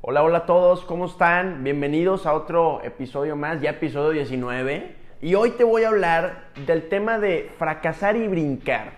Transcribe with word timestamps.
Hola, 0.00 0.22
hola 0.22 0.38
a 0.38 0.46
todos, 0.46 0.84
¿cómo 0.84 1.06
están? 1.06 1.64
Bienvenidos 1.64 2.24
a 2.24 2.32
otro 2.32 2.80
episodio 2.84 3.34
más, 3.34 3.60
ya 3.60 3.70
episodio 3.70 4.10
19. 4.10 4.94
Y 5.20 5.34
hoy 5.34 5.50
te 5.50 5.64
voy 5.64 5.82
a 5.82 5.88
hablar 5.88 6.50
del 6.66 6.88
tema 6.88 7.18
de 7.18 7.50
fracasar 7.58 8.14
y 8.16 8.28
brincar, 8.28 8.92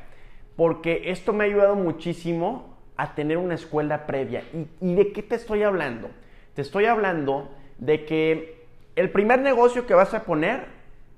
porque 0.57 1.05
esto 1.07 1.33
me 1.33 1.45
ha 1.45 1.47
ayudado 1.47 1.75
muchísimo 1.75 2.77
a 2.99 3.15
tener 3.15 3.39
una 3.39 3.55
escuela 3.55 4.07
previa. 4.07 4.45
¿Y, 4.83 4.95
de 4.95 5.11
qué 5.13 5.23
te 5.23 5.37
estoy 5.37 5.63
hablando? 5.63 6.11
Te 6.55 6.61
estoy 6.61 6.85
hablando 6.85 7.51
de 7.79 8.05
que 8.05 8.67
el 8.95 9.09
primer 9.09 9.41
negocio 9.41 9.87
que 9.87 9.95
vas 9.95 10.13
a 10.13 10.25
poner 10.25 10.67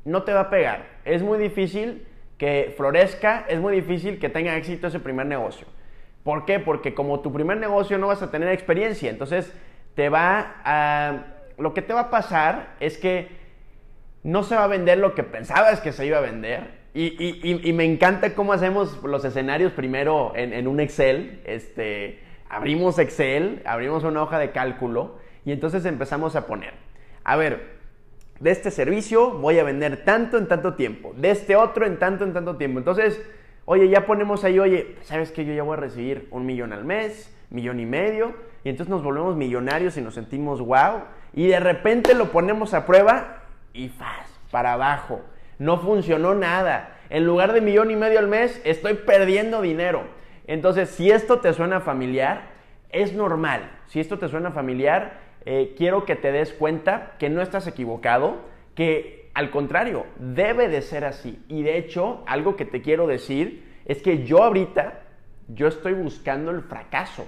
no 0.05 0.23
te 0.23 0.33
va 0.33 0.43
a 0.43 0.51
pegar. 0.51 0.87
Es 1.05 1.25
muy 1.25 1.41
difícil 1.41 2.07
que 2.39 2.73
florezca, 2.77 3.47
es 3.49 3.59
muy 3.59 3.75
difícil 3.75 4.21
que 4.21 4.29
tenga 4.29 4.57
éxito 4.57 4.87
ese 4.87 5.01
primer 5.01 5.27
negocio. 5.27 5.67
¿Por 6.23 6.45
qué? 6.45 6.61
Porque 6.61 6.95
como 6.95 7.19
tu 7.19 7.33
primer 7.33 7.57
negocio 7.57 7.99
no 7.99 8.07
vas 8.07 8.23
a 8.23 8.31
tener 8.31 8.49
experiencia, 8.51 9.11
entonces 9.11 9.53
te 9.95 10.09
va 10.09 10.57
a... 10.65 11.27
Lo 11.59 11.75
que 11.75 11.83
te 11.83 11.93
va 11.93 12.01
a 12.01 12.11
pasar 12.11 12.75
es 12.81 12.99
que 12.99 13.29
no 14.23 14.43
se 14.43 14.55
va 14.55 14.65
a 14.65 14.69
vender 14.69 14.99
lo 14.99 15.15
que 15.15 15.23
pensabas 15.23 15.81
que 15.81 15.93
se 15.93 16.07
iba 16.07 16.19
a 16.19 16.23
vender. 16.23 16.83
Y, 16.95 17.73
me 17.73 17.85
encanta 17.85 18.35
cómo 18.35 18.53
hacemos 18.53 19.03
los 19.03 19.25
escenarios 19.25 19.73
primero 19.73 20.33
en, 20.35 20.53
en, 20.53 20.67
un 20.69 20.81
Excel. 20.81 21.41
Este, 21.45 22.21
abrimos 22.49 22.99
Excel, 22.99 23.63
abrimos 23.65 24.05
una 24.05 24.23
hoja 24.23 24.39
de 24.39 24.51
cálculo 24.51 25.19
y 25.45 25.53
entonces 25.53 25.85
empezamos 25.87 26.37
a 26.37 26.47
poner. 26.47 26.75
A 27.25 27.37
ver, 27.37 27.79
de 28.41 28.51
este 28.51 28.71
servicio 28.71 29.31
voy 29.39 29.59
a 29.59 29.65
vender 29.65 30.05
tanto 30.05 30.37
en 30.37 30.49
tanto 30.49 30.75
tiempo. 30.75 31.15
De 31.17 31.31
este 31.31 31.57
otro 31.57 31.87
en 31.87 31.99
tanto 31.99 32.25
en 32.25 32.33
tanto 32.33 32.57
tiempo. 32.57 32.79
Entonces, 32.79 33.23
oye, 33.65 33.89
ya 33.89 34.05
ponemos 34.05 34.45
ahí, 34.45 34.59
oye, 34.59 34.97
¿sabes 35.03 35.33
que 35.33 35.45
yo 35.45 35.55
ya 35.55 35.63
voy 35.63 35.75
a 35.75 35.81
recibir 35.81 36.29
un 36.31 36.45
millón 36.45 36.73
al 36.73 36.85
mes, 36.85 37.35
millón 37.51 37.81
y 37.81 37.87
medio? 37.87 38.35
Y 38.65 38.69
entonces 38.69 38.91
nos 38.91 39.03
volvemos 39.03 39.37
millonarios 39.37 39.97
y 39.97 40.01
nos 40.01 40.15
sentimos 40.15 40.61
wow. 40.61 41.03
Y 41.35 41.49
de 41.49 41.61
repente 41.61 42.15
lo 42.15 42.31
ponemos 42.31 42.75
a 42.75 42.87
prueba 42.87 43.43
y 43.73 43.89
¡faz! 43.89 44.29
Para 44.51 44.75
abajo. 44.75 45.21
No 45.59 45.79
funcionó 45.79 46.35
nada. 46.35 46.99
En 47.11 47.27
lugar 47.27 47.53
de 47.53 47.61
millón 47.61 47.91
y 47.91 47.97
medio 47.97 48.19
al 48.19 48.29
mes, 48.29 48.61
estoy 48.65 48.95
perdiendo 48.95 49.63
dinero. 49.63 50.05
Entonces, 50.47 50.91
si 50.91 51.11
esto 51.11 51.41
te 51.41 51.53
suena 51.53 51.81
familiar, 51.81 52.51
es 52.91 53.15
normal. 53.15 53.71
Si 53.87 54.01
esto 54.01 54.19
te 54.19 54.29
suena 54.29 54.51
familiar, 54.53 55.21
eh, 55.45 55.75
quiero 55.77 56.05
que 56.05 56.17
te 56.17 56.31
des 56.33 56.53
cuenta 56.53 57.13
que 57.19 57.31
no 57.31 57.43
estás 57.43 57.67
equivocado, 57.67 58.37
que 58.75 59.31
al 59.35 59.51
contrario, 59.51 60.07
debe 60.19 60.69
de 60.69 60.83
ser 60.83 61.05
así. 61.05 61.43
Y 61.49 61.63
de 61.63 61.79
hecho, 61.79 62.23
algo 62.27 62.57
que 62.57 62.65
te 62.65 62.83
quiero 62.83 63.07
decir 63.07 63.81
es 63.87 64.03
que 64.03 64.25
yo 64.25 64.43
ahorita, 64.43 65.01
yo 65.49 65.69
estoy 65.69 65.95
buscando 65.95 66.51
el 66.51 66.63
fracaso. 66.63 67.27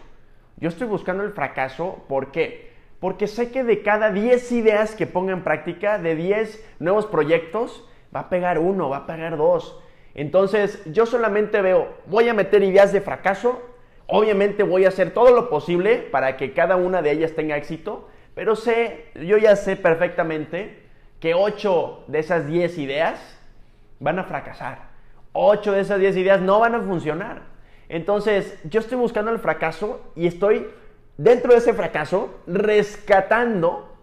Yo 0.57 0.69
estoy 0.69 0.87
buscando 0.87 1.25
el 1.25 1.33
fracaso, 1.33 2.05
¿por 2.09 2.31
qué? 2.31 2.73
Porque 3.01 3.27
sé 3.27 3.51
que 3.51 3.65
de 3.65 3.83
cada 3.83 4.11
10 4.11 4.53
ideas 4.53 4.95
que 4.95 5.07
ponga 5.07 5.33
en 5.33 5.43
práctica, 5.43 5.99
de 5.99 6.15
10 6.15 6.65
nuevos 6.79 7.07
proyectos, 7.07 7.89
va 8.15 8.21
a 8.21 8.29
pegar 8.29 8.59
uno, 8.59 8.89
va 8.89 8.99
a 8.99 9.07
pegar 9.07 9.37
dos. 9.37 9.81
Entonces, 10.15 10.81
yo 10.87 11.07
solamente 11.07 11.61
veo, 11.61 11.89
voy 12.07 12.29
a 12.29 12.35
meter 12.35 12.63
ideas 12.63 12.93
de 12.93 13.01
fracaso, 13.01 13.61
obviamente 14.07 14.63
voy 14.63 14.85
a 14.85 14.89
hacer 14.89 15.13
todo 15.13 15.35
lo 15.35 15.51
posible 15.51 15.97
para 15.97 16.37
que 16.37 16.53
cada 16.53 16.77
una 16.77 17.03
de 17.03 17.11
ellas 17.11 17.35
tenga 17.35 17.57
éxito, 17.57 18.09
pero 18.35 18.55
sé, 18.55 19.07
yo 19.15 19.39
ya 19.39 19.57
sé 19.57 19.77
perfectamente 19.77 20.85
que 21.21 21.35
8 21.35 22.05
de 22.07 22.19
esas 22.21 22.47
10 22.47 22.79
ideas 22.79 23.39
van 23.99 24.19
a 24.19 24.25
fracasar. 24.25 24.95
8 25.33 25.73
de 25.73 25.81
esas 25.81 25.99
10 25.99 26.17
ideas 26.17 26.41
no 26.41 26.61
van 26.61 26.77
a 26.77 26.81
funcionar. 26.81 27.54
Entonces, 27.89 28.59
yo 28.65 28.81
estoy 28.81 28.99
buscando 28.99 29.31
el 29.31 29.39
fracaso 29.39 30.01
y 30.15 30.27
estoy 30.27 30.67
dentro 31.17 31.53
de 31.53 31.59
ese 31.59 31.75
fracaso 31.75 32.35
rescatando 32.47 33.95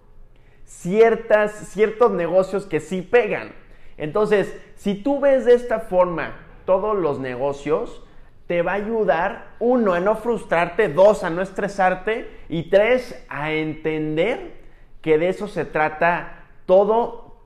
ciertas, 0.65 1.51
ciertos 1.69 2.11
negocios 2.11 2.65
que 2.65 2.79
sí 2.79 3.01
pegan. 3.01 3.53
Entonces, 3.97 4.55
si 4.75 4.95
tú 4.95 5.19
ves 5.19 5.45
de 5.45 5.53
esta 5.53 5.79
forma 5.79 6.35
todos 6.65 6.97
los 6.97 7.19
negocios, 7.19 8.03
te 8.47 8.61
va 8.61 8.73
a 8.73 8.75
ayudar, 8.75 9.55
uno, 9.59 9.93
a 9.93 9.99
no 9.99 10.15
frustrarte, 10.15 10.89
dos, 10.89 11.23
a 11.23 11.29
no 11.29 11.41
estresarte 11.41 12.29
y 12.49 12.63
tres, 12.69 13.23
a 13.29 13.53
entender 13.53 14.59
que 15.01 15.17
de 15.17 15.29
eso 15.29 15.47
se 15.47 15.65
trata 15.65 16.45
todo, 16.65 17.37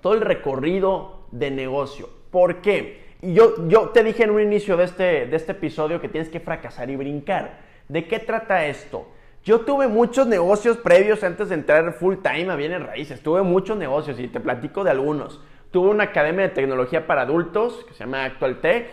todo 0.00 0.14
el 0.14 0.20
recorrido 0.20 1.26
de 1.30 1.50
negocio. 1.50 2.08
¿Por 2.30 2.62
qué? 2.62 3.01
Y 3.22 3.34
yo, 3.34 3.68
yo 3.68 3.90
te 3.90 4.02
dije 4.02 4.24
en 4.24 4.30
un 4.30 4.40
inicio 4.40 4.76
de 4.76 4.84
este, 4.84 5.26
de 5.26 5.36
este 5.36 5.52
episodio 5.52 6.00
que 6.00 6.08
tienes 6.08 6.28
que 6.28 6.40
fracasar 6.40 6.90
y 6.90 6.96
brincar. 6.96 7.60
¿De 7.88 8.08
qué 8.08 8.18
trata 8.18 8.66
esto? 8.66 9.06
Yo 9.44 9.60
tuve 9.60 9.86
muchos 9.86 10.26
negocios 10.26 10.76
previos 10.76 11.22
antes 11.22 11.48
de 11.48 11.54
entrar 11.54 11.92
full 11.92 12.16
time 12.16 12.50
a 12.50 12.56
bienes 12.56 12.82
raíces. 12.82 13.22
Tuve 13.22 13.42
muchos 13.42 13.76
negocios 13.76 14.18
y 14.18 14.26
te 14.26 14.40
platico 14.40 14.82
de 14.82 14.90
algunos. 14.90 15.40
Tuve 15.70 15.90
una 15.90 16.04
academia 16.04 16.42
de 16.42 16.54
tecnología 16.54 17.06
para 17.06 17.22
adultos 17.22 17.84
que 17.86 17.94
se 17.94 18.00
llama 18.00 18.24
Actual 18.24 18.60
Tech 18.60 18.88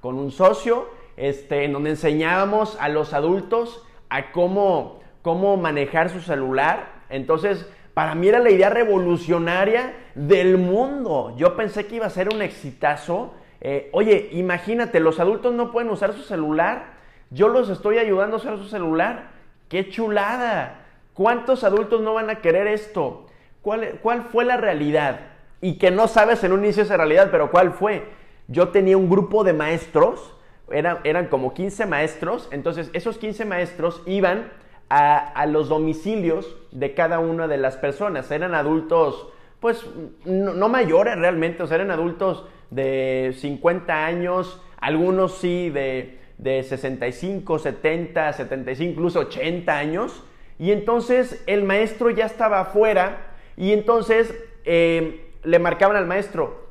con 0.00 0.18
un 0.18 0.30
socio 0.30 0.88
este, 1.16 1.64
en 1.64 1.72
donde 1.72 1.90
enseñábamos 1.90 2.76
a 2.80 2.88
los 2.88 3.12
adultos 3.12 3.84
a 4.08 4.30
cómo, 4.30 5.00
cómo 5.22 5.56
manejar 5.56 6.10
su 6.10 6.20
celular. 6.20 6.92
Entonces, 7.10 7.68
para 7.92 8.14
mí 8.14 8.28
era 8.28 8.38
la 8.38 8.50
idea 8.50 8.70
revolucionaria 8.70 9.94
del 10.14 10.58
mundo. 10.58 11.34
Yo 11.36 11.56
pensé 11.56 11.86
que 11.86 11.96
iba 11.96 12.06
a 12.06 12.10
ser 12.10 12.28
un 12.32 12.40
exitazo 12.40 13.34
eh, 13.64 13.88
oye, 13.92 14.28
imagínate, 14.32 15.00
los 15.00 15.18
adultos 15.18 15.52
no 15.54 15.72
pueden 15.72 15.90
usar 15.90 16.12
su 16.12 16.22
celular. 16.22 16.94
Yo 17.30 17.48
los 17.48 17.68
estoy 17.70 17.98
ayudando 17.98 18.36
a 18.36 18.38
usar 18.38 18.58
su 18.58 18.68
celular. 18.68 19.30
¡Qué 19.68 19.88
chulada! 19.88 20.82
¿Cuántos 21.14 21.64
adultos 21.64 22.00
no 22.02 22.14
van 22.14 22.30
a 22.30 22.36
querer 22.36 22.66
esto? 22.68 23.26
¿Cuál, 23.62 23.98
fue 24.30 24.44
la 24.44 24.58
realidad? 24.58 25.20
Y 25.60 25.78
que 25.78 25.90
no 25.90 26.06
sabes 26.06 26.44
en 26.44 26.52
un 26.52 26.62
inicio 26.62 26.82
esa 26.82 26.98
realidad, 26.98 27.28
pero 27.30 27.50
¿cuál 27.50 27.72
fue? 27.72 28.04
Yo 28.46 28.68
tenía 28.68 28.96
un 28.96 29.08
grupo 29.08 29.42
de 29.42 29.54
maestros, 29.54 30.34
eran, 30.70 30.98
eran 31.04 31.26
como 31.28 31.54
15 31.54 31.86
maestros, 31.86 32.48
entonces 32.50 32.90
esos 32.92 33.16
15 33.16 33.46
maestros 33.46 34.02
iban 34.04 34.50
a, 34.90 35.46
los 35.46 35.68
domicilios 35.68 36.54
de 36.70 36.94
cada 36.94 37.18
una 37.18 37.48
de 37.48 37.56
las 37.56 37.76
personas. 37.76 38.30
Eran 38.30 38.54
adultos, 38.54 39.28
pues 39.64 39.82
no, 40.26 40.68
mayores 40.68 41.16
realmente, 41.16 41.62
o 41.62 41.66
sea, 41.66 41.76
eran 41.76 41.90
adultos 41.90 42.46
de 42.68 43.34
50 43.34 44.04
años, 44.04 44.60
algunos 44.78 45.38
sí 45.38 45.70
de, 45.70 46.18
de 46.36 46.62
65, 46.62 47.58
70, 47.58 48.34
75, 48.34 48.90
incluso 48.90 49.20
80 49.20 49.74
años. 49.74 50.22
Y 50.58 50.70
entonces 50.70 51.42
el 51.46 51.64
maestro 51.64 52.10
ya 52.10 52.26
estaba 52.26 52.60
afuera 52.60 53.36
y 53.56 53.72
entonces 53.72 54.34
eh, 54.66 55.32
le 55.44 55.58
marcaban 55.58 55.96
al 55.96 56.06
maestro, 56.06 56.68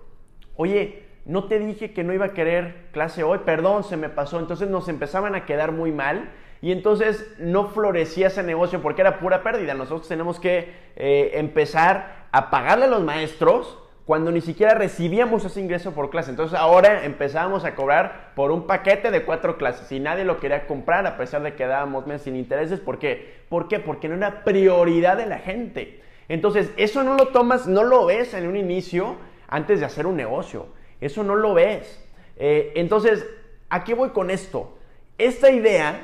oye, 0.55 1.01
no 1.25 1.45
te 1.45 1.57
dije 1.57 1.93
que 1.93 2.03
no 2.03 2.13
iba 2.13 2.25
a 2.25 2.33
querer 2.33 2.89
clase 2.91 3.23
hoy, 3.23 3.39
perdón, 3.43 3.83
se 3.83 3.97
me 3.97 4.09
pasó. 4.09 4.37
Entonces 4.37 4.69
nos 4.69 4.87
empezaban 4.87 5.33
a 5.33 5.47
quedar 5.47 5.71
muy 5.71 5.91
mal 5.91 6.29
y 6.61 6.71
entonces 6.71 7.27
no 7.39 7.69
florecía 7.69 8.27
ese 8.27 8.43
negocio 8.43 8.83
porque 8.83 9.01
era 9.01 9.19
pura 9.19 9.41
pérdida. 9.41 9.73
Nosotros 9.73 10.07
tenemos 10.07 10.39
que 10.39 10.75
eh, 10.95 11.31
empezar 11.33 12.22
a 12.33 12.49
pagarle 12.49 12.85
a 12.85 12.89
los 12.89 13.03
maestros 13.03 13.77
cuando 14.05 14.31
ni 14.31 14.41
siquiera 14.41 14.73
recibíamos 14.73 15.45
ese 15.45 15.61
ingreso 15.61 15.93
por 15.93 16.09
clase. 16.09 16.31
Entonces 16.31 16.59
ahora 16.59 17.05
empezábamos 17.05 17.63
a 17.63 17.75
cobrar 17.75 18.31
por 18.35 18.51
un 18.51 18.65
paquete 18.65 19.11
de 19.11 19.23
cuatro 19.23 19.57
clases 19.57 19.89
y 19.91 19.99
nadie 19.99 20.25
lo 20.25 20.39
quería 20.39 20.65
comprar 20.65 21.05
a 21.05 21.15
pesar 21.15 21.43
de 21.43 21.53
que 21.53 21.67
dábamos 21.67 22.07
meses 22.07 22.23
sin 22.23 22.35
intereses. 22.35 22.79
¿Por 22.79 22.97
qué? 22.97 23.43
¿Por 23.49 23.67
qué? 23.67 23.79
Porque 23.79 24.09
no 24.09 24.15
era 24.15 24.43
prioridad 24.43 25.15
de 25.15 25.27
la 25.27 25.37
gente. 25.37 26.01
Entonces 26.27 26.71
eso 26.75 27.03
no 27.03 27.15
lo 27.15 27.27
tomas, 27.27 27.67
no 27.67 27.83
lo 27.83 28.07
ves 28.07 28.33
en 28.33 28.47
un 28.47 28.57
inicio 28.57 29.15
antes 29.47 29.79
de 29.79 29.85
hacer 29.85 30.07
un 30.07 30.17
negocio. 30.17 30.65
Eso 31.01 31.23
no 31.23 31.35
lo 31.35 31.53
ves. 31.53 32.03
Eh, 32.37 32.73
entonces, 32.75 33.25
¿a 33.69 33.83
qué 33.83 33.93
voy 33.93 34.09
con 34.09 34.31
esto? 34.31 34.75
Esta 35.19 35.51
idea 35.51 36.01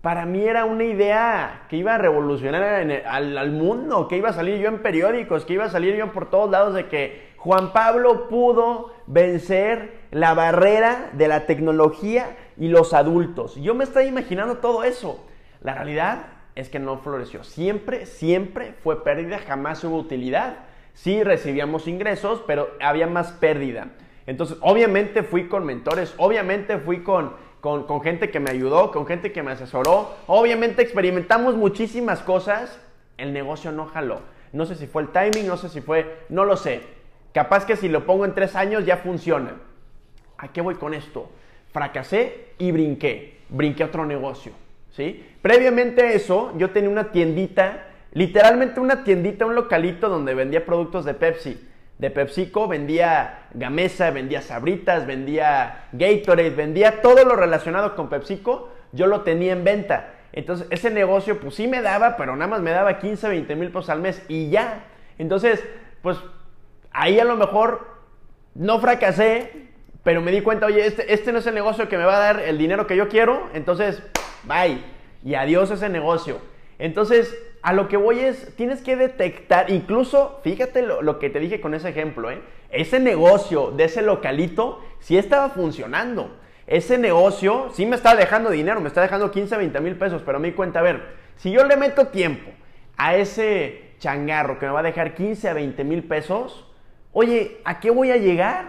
para 0.00 0.26
mí 0.26 0.44
era 0.44 0.64
una 0.64 0.84
idea 0.84 1.66
que 1.68 1.76
iba 1.76 1.94
a 1.94 1.98
revolucionar 1.98 2.62
al, 2.62 3.50
mundo, 3.50 4.06
que 4.06 4.16
iba 4.16 4.30
a 4.30 4.32
salir 4.32 4.58
yo 4.58 4.68
en 4.68 4.80
periódicos, 4.80 5.44
que 5.44 5.54
iba 5.54 5.64
a 5.64 5.70
salir 5.70 5.96
yo 5.96 6.12
por 6.12 6.30
todos 6.30 6.50
lados 6.50 6.74
de 6.74 6.86
que 6.86 7.28
Juan 7.36 7.72
Pablo 7.72 8.28
pudo 8.28 8.92
vencer 9.06 9.98
la 10.10 10.34
barrera 10.34 11.10
de 11.14 11.26
la 11.26 11.46
tecnología 11.46 12.36
y 12.56 12.68
los 12.68 12.94
adultos. 12.94 13.56
Yo 13.56 13.74
me 13.74 13.84
estaba 13.84 14.04
imaginando 14.04 14.58
todo 14.58 14.84
eso. 14.84 15.24
La 15.62 15.74
realidad 15.74 16.26
es 16.54 16.68
que 16.68 16.78
no 16.78 16.98
floreció. 16.98 17.42
Siempre, 17.42 18.06
siempre 18.06 18.74
fue 18.82 19.02
pérdida, 19.02 19.38
jamás 19.38 19.82
hubo 19.82 19.96
utilidad. 19.96 20.58
Sí 20.94 21.22
recibíamos 21.24 21.88
ingresos, 21.88 22.42
pero 22.46 22.68
había 22.80 23.06
más 23.08 23.32
pérdida. 23.32 23.88
Entonces, 24.26 24.58
obviamente 24.60 25.22
fui 25.22 25.48
con 25.48 25.64
mentores, 25.64 26.14
obviamente 26.18 26.78
fui 26.78 27.02
con 27.02 27.32
con, 27.60 28.02
gente 28.02 28.30
que 28.30 28.40
me 28.40 28.50
ayudó, 28.50 28.90
con 28.90 29.06
gente 29.06 29.32
que 29.32 29.42
me 29.42 29.52
asesoró. 29.52 30.14
Obviamente 30.26 30.82
experimentamos 30.82 31.56
muchísimas 31.56 32.20
cosas, 32.20 32.78
el 33.16 33.32
negocio 33.32 33.72
no 33.72 33.86
jaló. 33.86 34.20
No 34.52 34.64
sé 34.66 34.76
si 34.76 34.86
fue 34.86 35.02
el 35.02 35.08
timing, 35.08 35.46
no 35.46 35.56
sé 35.56 35.68
si 35.68 35.80
fue, 35.80 36.20
no 36.28 36.44
lo 36.44 36.56
sé. 36.56 36.82
Capaz 37.32 37.66
que 37.66 37.76
si 37.76 37.88
lo 37.88 38.06
pongo 38.06 38.24
en 38.24 38.34
tres 38.34 38.56
años 38.56 38.86
ya 38.86 38.98
funciona. 38.98 39.52
¿A 40.38 40.48
qué 40.48 40.60
voy 40.60 40.76
con 40.76 40.94
esto? 40.94 41.30
Fracasé 41.72 42.52
y 42.58 42.72
brinqué. 42.72 43.38
Brinqué 43.48 43.84
otro 43.84 44.06
negocio. 44.06 44.52
¿sí? 44.90 45.24
Previamente 45.42 46.02
a 46.02 46.12
eso, 46.12 46.52
yo 46.56 46.70
tenía 46.70 46.90
una 46.90 47.10
tiendita, 47.10 47.88
literalmente 48.12 48.80
una 48.80 49.04
tiendita, 49.04 49.46
un 49.46 49.54
localito 49.54 50.08
donde 50.08 50.34
vendía 50.34 50.64
productos 50.64 51.04
de 51.04 51.14
Pepsi. 51.14 51.68
De 51.98 52.10
PepsiCo 52.10 52.68
vendía 52.68 53.48
Gamesa, 53.54 54.10
vendía 54.10 54.40
Sabritas, 54.40 55.06
vendía 55.06 55.88
Gatorade, 55.92 56.50
vendía 56.50 57.02
todo 57.02 57.24
lo 57.24 57.34
relacionado 57.34 57.96
con 57.96 58.08
PepsiCo, 58.08 58.70
yo 58.92 59.06
lo 59.06 59.22
tenía 59.22 59.52
en 59.52 59.64
venta. 59.64 60.14
Entonces, 60.32 60.68
ese 60.70 60.90
negocio, 60.90 61.40
pues 61.40 61.56
sí 61.56 61.66
me 61.66 61.82
daba, 61.82 62.16
pero 62.16 62.36
nada 62.36 62.48
más 62.48 62.60
me 62.60 62.70
daba 62.70 62.98
15, 62.98 63.28
20 63.28 63.56
mil 63.56 63.68
pesos 63.68 63.90
al 63.90 64.00
mes 64.00 64.22
y 64.28 64.50
ya. 64.50 64.84
Entonces, 65.18 65.64
pues 66.02 66.18
ahí 66.92 67.18
a 67.18 67.24
lo 67.24 67.36
mejor 67.36 67.98
no 68.54 68.78
fracasé, 68.80 69.68
pero 70.04 70.20
me 70.20 70.30
di 70.30 70.40
cuenta, 70.40 70.66
oye, 70.66 70.86
este, 70.86 71.12
este 71.12 71.32
no 71.32 71.40
es 71.40 71.46
el 71.46 71.54
negocio 71.54 71.88
que 71.88 71.98
me 71.98 72.04
va 72.04 72.16
a 72.16 72.20
dar 72.20 72.40
el 72.40 72.58
dinero 72.58 72.86
que 72.86 72.96
yo 72.96 73.08
quiero, 73.08 73.48
entonces, 73.54 74.02
bye. 74.44 74.78
Y 75.24 75.34
adiós 75.34 75.70
ese 75.72 75.88
negocio. 75.88 76.40
Entonces, 76.78 77.36
a 77.62 77.72
lo 77.72 77.88
que 77.88 77.96
voy 77.96 78.20
es, 78.20 78.54
tienes 78.56 78.82
que 78.82 78.96
detectar, 78.96 79.70
incluso, 79.70 80.40
fíjate 80.42 80.82
lo, 80.82 81.02
lo 81.02 81.18
que 81.18 81.30
te 81.30 81.40
dije 81.40 81.60
con 81.60 81.74
ese 81.74 81.88
ejemplo, 81.88 82.30
¿eh? 82.30 82.40
ese 82.70 83.00
negocio 83.00 83.70
de 83.70 83.84
ese 83.84 84.02
localito 84.02 84.80
sí 85.00 85.18
estaba 85.18 85.50
funcionando 85.50 86.30
ese 86.68 86.98
negocio 86.98 87.70
sí 87.72 87.86
me 87.86 87.96
está 87.96 88.14
dejando 88.14 88.50
dinero, 88.50 88.80
me 88.80 88.88
está 88.88 89.00
dejando 89.00 89.30
15, 89.30 89.56
20 89.56 89.80
mil 89.80 89.96
pesos, 89.96 90.22
pero 90.24 90.38
me 90.38 90.48
di 90.48 90.54
cuenta, 90.54 90.80
a 90.80 90.82
ver, 90.82 91.02
si 91.36 91.50
yo 91.50 91.64
le 91.64 91.78
meto 91.78 92.08
tiempo 92.08 92.50
a 92.98 93.16
ese 93.16 93.94
changarro 93.98 94.58
que 94.58 94.66
me 94.66 94.72
va 94.72 94.80
a 94.80 94.82
dejar 94.82 95.14
15 95.14 95.48
a 95.48 95.54
20 95.54 95.82
mil 95.84 96.04
pesos, 96.04 96.66
oye, 97.12 97.62
¿a 97.64 97.80
qué 97.80 97.90
voy 97.90 98.10
a 98.10 98.18
llegar? 98.18 98.66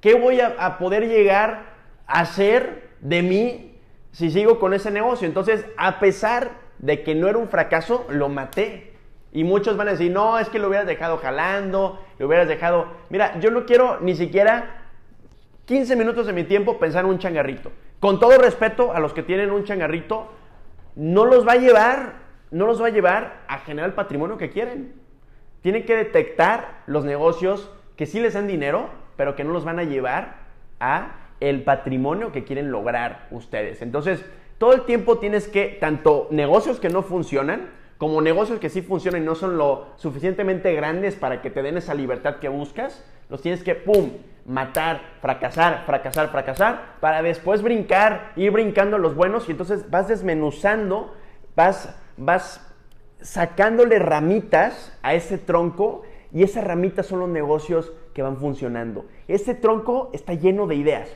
¿Qué 0.00 0.14
voy 0.14 0.40
a, 0.40 0.56
a 0.58 0.78
poder 0.78 1.06
llegar 1.06 1.74
a 2.08 2.20
hacer 2.20 2.90
de 3.00 3.22
mí 3.22 3.78
si 4.10 4.32
sigo 4.32 4.58
con 4.58 4.74
ese 4.74 4.90
negocio? 4.90 5.28
Entonces, 5.28 5.64
a 5.76 6.00
pesar 6.00 6.50
de 6.82 7.02
que 7.02 7.14
no 7.14 7.28
era 7.28 7.38
un 7.38 7.48
fracaso, 7.48 8.06
lo 8.10 8.28
maté. 8.28 8.92
Y 9.32 9.44
muchos 9.44 9.78
van 9.78 9.88
a 9.88 9.92
decir, 9.92 10.12
no, 10.12 10.38
es 10.38 10.50
que 10.50 10.58
lo 10.58 10.68
hubieras 10.68 10.86
dejado 10.86 11.16
jalando, 11.16 11.98
lo 12.18 12.26
hubieras 12.26 12.48
dejado... 12.48 12.88
Mira, 13.08 13.40
yo 13.40 13.50
no 13.50 13.64
quiero 13.64 13.98
ni 14.00 14.14
siquiera 14.14 14.82
15 15.64 15.96
minutos 15.96 16.26
de 16.26 16.34
mi 16.34 16.44
tiempo 16.44 16.78
pensar 16.78 17.04
en 17.04 17.10
un 17.10 17.18
changarrito. 17.18 17.72
Con 17.98 18.20
todo 18.20 18.36
respeto 18.36 18.92
a 18.92 19.00
los 19.00 19.14
que 19.14 19.22
tienen 19.22 19.52
un 19.52 19.64
changarrito, 19.64 20.30
no 20.96 21.24
los 21.24 21.46
va 21.46 21.52
a 21.52 21.56
llevar, 21.56 22.14
no 22.50 22.66
los 22.66 22.82
va 22.82 22.88
a 22.88 22.90
llevar 22.90 23.44
a 23.48 23.60
generar 23.60 23.88
el 23.88 23.94
patrimonio 23.94 24.36
que 24.36 24.50
quieren. 24.50 24.92
Tienen 25.62 25.86
que 25.86 25.96
detectar 25.96 26.82
los 26.86 27.04
negocios 27.04 27.70
que 27.96 28.06
sí 28.06 28.20
les 28.20 28.34
dan 28.34 28.48
dinero, 28.48 28.90
pero 29.16 29.36
que 29.36 29.44
no 29.44 29.52
los 29.52 29.64
van 29.64 29.78
a 29.78 29.84
llevar 29.84 30.34
a 30.80 31.12
el 31.38 31.62
patrimonio 31.62 32.32
que 32.32 32.44
quieren 32.44 32.70
lograr 32.70 33.28
ustedes. 33.30 33.82
Entonces, 33.82 34.24
todo 34.58 34.72
el 34.72 34.82
tiempo 34.82 35.18
tienes 35.18 35.48
que, 35.48 35.76
tanto 35.80 36.28
negocios 36.30 36.80
que 36.80 36.88
no 36.88 37.02
funcionan, 37.02 37.70
como 37.98 38.20
negocios 38.20 38.58
que 38.58 38.68
sí 38.68 38.82
funcionan 38.82 39.22
y 39.22 39.24
no 39.24 39.34
son 39.34 39.56
lo 39.56 39.86
suficientemente 39.96 40.74
grandes 40.74 41.14
para 41.14 41.40
que 41.40 41.50
te 41.50 41.62
den 41.62 41.76
esa 41.76 41.94
libertad 41.94 42.36
que 42.36 42.48
buscas, 42.48 43.04
los 43.28 43.40
tienes 43.42 43.62
que, 43.62 43.74
¡pum!, 43.74 44.10
matar, 44.44 45.00
fracasar, 45.20 45.84
fracasar, 45.86 46.30
fracasar, 46.30 46.96
para 47.00 47.22
después 47.22 47.62
brincar, 47.62 48.32
ir 48.36 48.50
brincando 48.50 48.98
los 48.98 49.14
buenos 49.14 49.48
y 49.48 49.52
entonces 49.52 49.88
vas 49.90 50.08
desmenuzando, 50.08 51.14
vas, 51.54 51.94
vas 52.16 52.68
sacándole 53.20 53.98
ramitas 53.98 54.98
a 55.02 55.14
ese 55.14 55.38
tronco 55.38 56.02
y 56.32 56.42
esas 56.42 56.64
ramitas 56.64 57.06
son 57.06 57.20
los 57.20 57.28
negocios 57.28 57.92
que 58.14 58.22
van 58.22 58.36
funcionando. 58.36 59.06
Ese 59.28 59.54
tronco 59.54 60.10
está 60.12 60.34
lleno 60.34 60.66
de 60.66 60.74
ideas. 60.74 61.08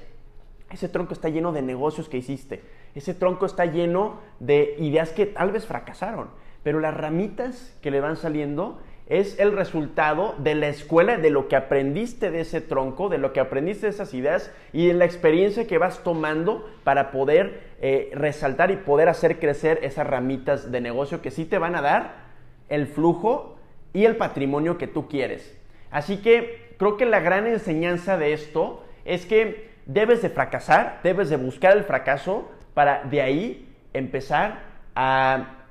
Ese 0.70 0.88
tronco 0.88 1.12
está 1.12 1.28
lleno 1.28 1.52
de 1.52 1.62
negocios 1.62 2.08
que 2.08 2.18
hiciste. 2.18 2.62
Ese 2.94 3.14
tronco 3.14 3.46
está 3.46 3.66
lleno 3.66 4.20
de 4.40 4.76
ideas 4.78 5.10
que 5.10 5.26
tal 5.26 5.52
vez 5.52 5.66
fracasaron. 5.66 6.28
Pero 6.62 6.80
las 6.80 6.94
ramitas 6.94 7.76
que 7.82 7.90
le 7.90 8.00
van 8.00 8.16
saliendo 8.16 8.78
es 9.08 9.38
el 9.38 9.52
resultado 9.52 10.34
de 10.38 10.56
la 10.56 10.66
escuela, 10.66 11.16
de 11.16 11.30
lo 11.30 11.46
que 11.46 11.54
aprendiste 11.54 12.32
de 12.32 12.40
ese 12.40 12.60
tronco, 12.60 13.08
de 13.08 13.18
lo 13.18 13.32
que 13.32 13.38
aprendiste 13.38 13.86
de 13.86 13.90
esas 13.90 14.12
ideas 14.14 14.52
y 14.72 14.88
de 14.88 14.94
la 14.94 15.04
experiencia 15.04 15.68
que 15.68 15.78
vas 15.78 16.02
tomando 16.02 16.68
para 16.82 17.12
poder 17.12 17.60
eh, 17.80 18.10
resaltar 18.14 18.72
y 18.72 18.76
poder 18.76 19.08
hacer 19.08 19.38
crecer 19.38 19.78
esas 19.82 20.08
ramitas 20.08 20.72
de 20.72 20.80
negocio 20.80 21.22
que 21.22 21.30
sí 21.30 21.44
te 21.44 21.58
van 21.58 21.76
a 21.76 21.82
dar 21.82 22.26
el 22.68 22.88
flujo 22.88 23.56
y 23.92 24.06
el 24.06 24.16
patrimonio 24.16 24.76
que 24.76 24.88
tú 24.88 25.06
quieres. 25.08 25.56
Así 25.92 26.16
que 26.16 26.74
creo 26.76 26.96
que 26.96 27.06
la 27.06 27.20
gran 27.20 27.46
enseñanza 27.46 28.18
de 28.18 28.32
esto 28.32 28.82
es 29.04 29.24
que 29.24 29.70
debes 29.86 30.20
de 30.20 30.28
fracasar, 30.28 31.00
debes 31.02 31.30
de 31.30 31.36
buscar 31.36 31.76
el 31.76 31.84
fracaso 31.84 32.50
para 32.74 33.04
de 33.04 33.22
ahí 33.22 33.74
empezar 33.92 34.60
a 34.94 35.64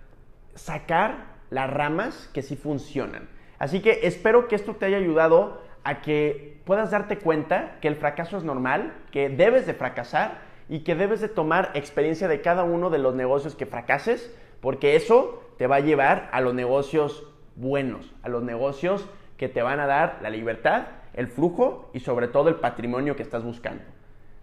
sacar 0.56 1.36
las 1.50 1.70
ramas 1.70 2.30
que 2.34 2.42
sí 2.42 2.56
funcionan. 2.56 3.30
Así 3.60 3.82
que 3.82 4.00
espero 4.04 4.48
que 4.48 4.56
esto 4.56 4.76
te 4.76 4.86
haya 4.86 4.98
ayudado 4.98 5.62
a 5.84 6.02
que 6.02 6.60
puedas 6.66 6.92
darte 6.92 7.20
cuenta 7.20 7.78
que 7.82 7.88
el 7.88 7.96
fracaso 7.96 8.38
es 8.38 8.44
normal, 8.44 8.94
que 9.12 9.30
debes 9.30 9.68
de 9.68 9.74
fracasar 9.74 10.40
y 10.68 10.80
que 10.80 10.96
debes 10.96 11.22
de 11.22 11.30
tomar 11.30 11.72
experiencia 11.76 12.28
de 12.28 12.42
cada 12.42 12.64
uno 12.64 12.90
de 12.90 12.98
los 12.98 13.14
negocios 13.14 13.56
que 13.56 13.68
fracases, 13.68 14.36
porque 14.62 14.96
eso 14.96 15.44
te 15.58 15.68
va 15.68 15.78
a 15.78 15.82
llevar 15.82 16.30
a 16.32 16.42
los 16.42 16.54
negocios 16.54 17.28
buenos, 17.56 18.14
a 18.24 18.30
los 18.30 18.44
negocios 18.44 19.08
que 19.38 19.48
te 19.48 19.62
van 19.62 19.80
a 19.80 19.86
dar 19.86 20.20
la 20.22 20.30
libertad, 20.30 20.88
el 21.14 21.28
flujo 21.28 21.90
y 21.94 22.00
sobre 22.00 22.28
todo 22.28 22.50
el 22.50 22.56
patrimonio 22.56 23.16
que 23.16 23.24
estás 23.24 23.44
buscando. 23.44 23.84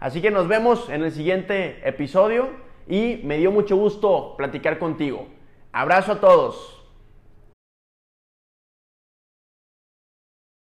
Así 0.03 0.21
que 0.21 0.31
nos 0.31 0.49
vemos 0.49 0.89
en 0.89 1.01
el 1.01 1.13
siguiente 1.13 1.79
episodio 1.87 2.49
y 2.89 3.21
me 3.23 3.37
dio 3.37 3.53
mucho 3.53 3.77
gusto 3.77 4.35
platicar 4.35 4.77
contigo. 4.77 5.27
Abrazo 5.71 6.11
a 6.11 6.19
todos. 6.19 6.82